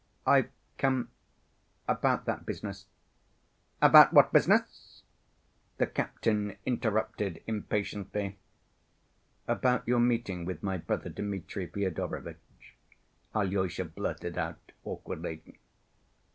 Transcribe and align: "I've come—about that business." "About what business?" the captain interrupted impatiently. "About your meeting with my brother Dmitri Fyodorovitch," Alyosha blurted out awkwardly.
"I've 0.25 0.49
come—about 0.79 2.25
that 2.25 2.43
business." 2.43 2.87
"About 3.83 4.11
what 4.13 4.33
business?" 4.33 5.03
the 5.77 5.85
captain 5.85 6.57
interrupted 6.65 7.43
impatiently. 7.45 8.39
"About 9.47 9.87
your 9.87 9.99
meeting 9.99 10.43
with 10.43 10.63
my 10.63 10.77
brother 10.77 11.11
Dmitri 11.11 11.67
Fyodorovitch," 11.67 12.75
Alyosha 13.35 13.85
blurted 13.85 14.39
out 14.39 14.71
awkwardly. 14.83 15.53